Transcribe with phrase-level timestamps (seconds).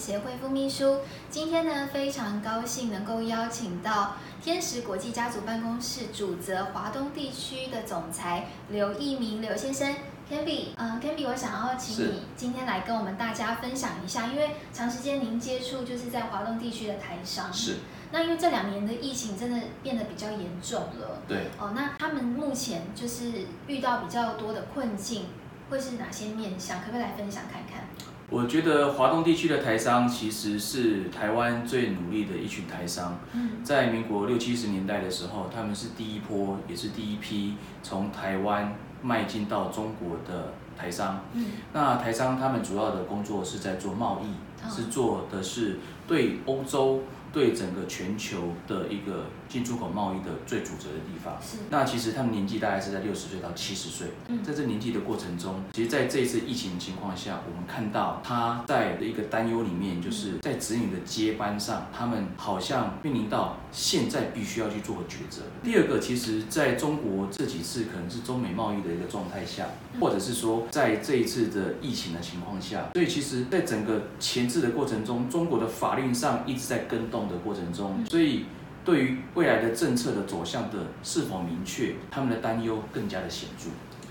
[0.00, 1.00] 协会副秘书。
[1.28, 9.94] 今天呢，非常高兴能够邀请到天使国际家族办公室主责华东地区的总裁刘一鸣刘先生。
[10.30, 17.78] Kenby，嗯，Kenby，我想要请你今天来跟我们大家分享一下，因为长时间您接触就是在华东地区的台商，是
[18.12, 21.20] 那因为这两年的疫情真的变得比较严重了。
[21.28, 25.26] 对，哦，那他们目前就是遇到比较多的困境，
[25.68, 26.78] 会是哪些面向？
[26.78, 27.84] 可不可以来分享看看？
[28.30, 33.18] 我觉得华东地区的台商其实是台湾最努力的一群台商。
[33.34, 41.24] 嗯在民国六七十年代的时候，他们是第一波，也是第一批从台湾迈进到中国的台商。
[41.34, 44.28] 嗯那台商他们主要的工作是在做贸易，
[44.64, 51.36] 哦是做的是对欧洲、对整个全球的一个进出口贸易的最主责的地方。
[51.40, 65.42] 是那其实他们年纪大概是在六十岁到七十岁，嗯在这年纪的过程中，其实在这一次疫情的情况下，我们看到他在的一个担忧里面，就是在子女的接班上，他们好像面临到现在必须要去做抉择。
[65.62, 69.66] 第二个，其实在中国这几次可能是中美贸易的一个状态下，
[70.00, 78.44] 或者是说在这一次的疫情的情况下，所以其实在整个前置的过程中，中国的法令上一直在跟动的过程中，所以。
[78.82, 83.68] 对于未来的政策的走向的是否明确，他们的担忧更加的显著。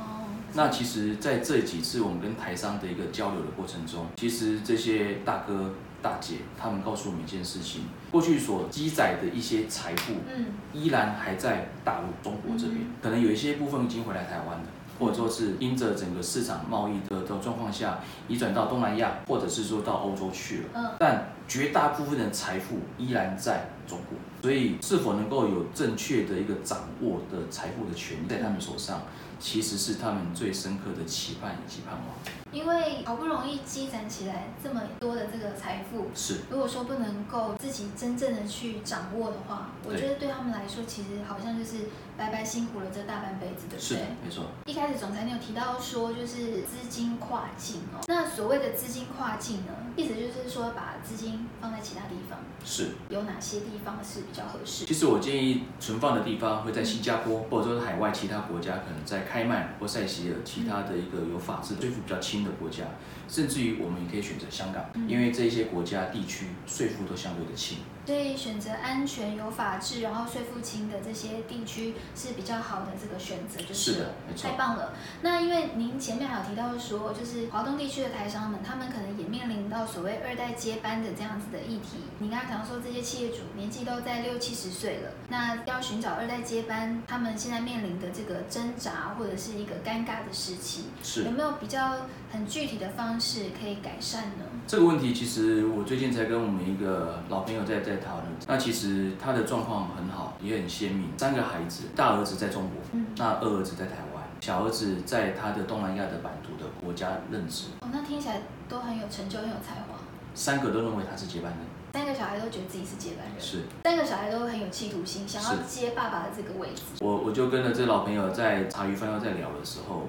[0.00, 0.22] 哦，
[0.54, 14.64] 那其实，在这几次我们跟台商的一个交流的过程中，其实这些大哥大姐他们告诉我们一件事情：过去所积攒的一些财富，嗯依然还在大陆中国这边，可能有一些部分已经回来台湾了。
[15.00, 20.64] 或者说是因着整个市场贸易的的状况下，移转到东南亚，或者是说到欧洲去了。
[20.74, 29.02] 嗯但绝大部分的财富依然在中国，所以是否能够有正确的一个掌握的财富的权利在他们手上，
[29.38, 32.06] 其实是他们最深刻的期盼以及盼望。
[32.52, 44.44] 因为好不容易积攒起来这么多的这个财富，是如果说不能够自己真正的去掌握的话，我觉得对他们来说，其实好像就是白白辛苦了这大半辈子，对不是的对？，没错。
[44.66, 48.04] 一开始总裁你有提到说，就是资金跨境哦。
[48.06, 54.84] 那所谓的资金跨境呢，意思就是说把资金放在其他地方，是，有哪些地方是比较合适？
[54.84, 62.84] 其实我建议存放的地方会在新加坡，或者说是海外其他国家，可能在开曼或塞西尔其他的一个有法治、税负比较轻的国家，
[63.28, 67.78] 甚至于我们也可以选择香港，因为这些国家地区税负都相对的轻。
[68.04, 74.06] 所以选择安全、有法治，然后税负轻的这些地区是比较好的这个选择，就是
[74.40, 74.92] 太棒了。
[75.22, 81.98] 那因为您前面还有提到说，就是华东地区的台商们，他们可能也面临到所谓二代接班的这样子的议题。
[82.18, 94.44] 你刚刚讲说这些企业主年纪都在六七十岁了，那要寻找二代接班，他们现在面临的这个挣扎或者是一个尴尬的时期，是有没有比较很具体的方式可以改善呢？
[94.66, 98.26] 这个问题，其实我最近才跟我们一个老朋友在在讨论。
[98.46, 101.08] 那其实他的状况很好，也很鲜明。
[101.16, 109.98] 三个孩子，大儿子在中国，嗯，那二儿子在台湾，小儿子在他的东南亚的版图的国家任职，哦，那听起来都很有成就，很有才华。
[110.34, 111.60] 三个都认为他是接班人。
[111.92, 116.82] 三个小孩都觉得自己是接班人，是三个小孩都很有企图心，想要接爸爸的这个位置。
[117.00, 120.08] 我我就跟了这老朋友在茶余饭后在聊的时候，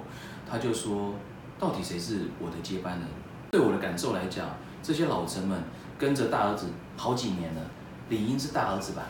[0.50, 1.14] 他就说，
[1.60, 3.08] 到底谁是我的接班人？
[3.52, 4.48] 对我的感受来讲，
[4.84, 5.60] 这些老臣们
[5.98, 6.68] 跟着大儿子
[6.98, 7.62] 好几年了，
[8.10, 9.04] 理应是大儿子吧？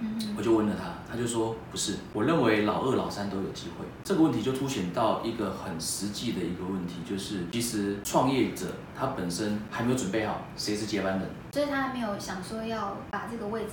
[0.00, 3.84] 嗯我就问了他，他就说不是，我认为老二、老三都有机会。
[4.04, 8.66] 这个问题就凸显到一个很实际的一个问题，就是其实创业者
[8.96, 13.72] 他本身还没有准备好谁是接班人，所以他还没有想说要把这个位置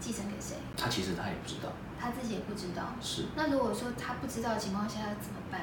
[0.00, 1.70] 继承给谁，他其实他也不知道。
[1.98, 2.94] 他自己也不知道。
[3.00, 5.62] 是那如果说他不知道的情况下，要怎么办？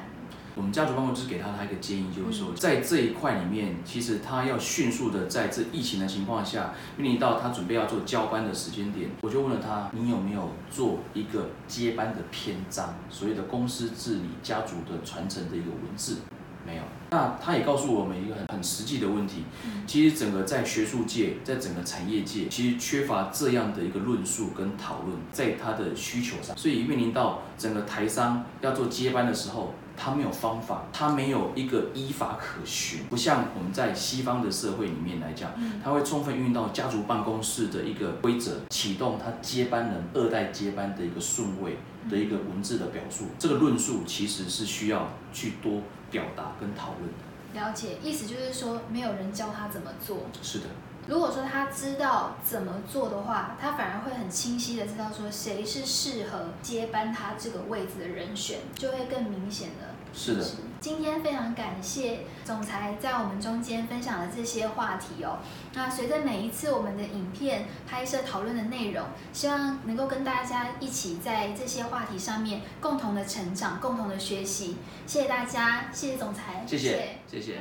[0.56, 16.18] 我们家族办公室给他他一个建议，就是说在这一块里面，其实他要迅速的在这疫情的情况下，面临到他准备要做交班的时间点，我就问了他，你有没有做一个接班的篇章，所谓的公司治理、家族的传承的一个文字？
[16.66, 16.82] 没有。
[17.10, 41.78] 那他也告诉我们一个很很实际的问题，嗯其实整个在学术界，在整个产业界，其实缺乏这样的一个论述跟讨论，在他的需求上，所以面临到整个台商要做接班的时候，他没有方法，他没有一个依法可循，不像我们在西方的社会里面来讲，嗯他会充分运用到家族办公室的一个规则，启动他接班人二代接班的一个顺位
[42.10, 43.26] 的一个文字的表述。
[43.38, 47.60] 这个论述其实是需要去多表达跟讨论的。
[47.60, 50.64] 了解，意思就是说没有人教他怎么做，是的，
[51.06, 59.94] 如果说他知道怎么做的话，他反而会很清晰的知道说谁是适合接班他这个位置的人选，就会更明显了。
[60.14, 60.44] 是的。
[60.80, 65.38] 今天非常感谢总裁在我们中间分享的这些话题哦。
[65.72, 74.76] 那随着每一次我们的影片拍摄讨论的内容，希望能够跟大家一起在这些话题上面共同的成长、共同的学习。
[75.06, 77.54] 谢谢大家，谢谢总裁，谢谢，谢谢。